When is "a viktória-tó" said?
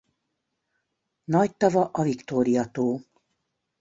1.91-2.91